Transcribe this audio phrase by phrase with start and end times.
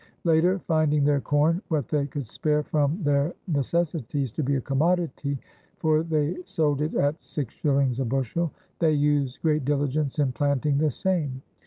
[0.23, 5.37] Later, finding "their corne, what they could spare from ther necessities, to be a commoditie,
[5.77, 7.99] (for they sould it at 6s.
[7.99, 11.43] a bushell) [they] used great dilligence in planting the same.